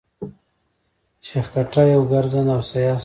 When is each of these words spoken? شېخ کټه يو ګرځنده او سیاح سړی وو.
شېخ 1.25 1.47
کټه 1.53 1.81
يو 1.93 2.01
ګرځنده 2.11 2.51
او 2.55 2.61
سیاح 2.71 2.97
سړی 2.97 2.97
وو. 2.97 2.99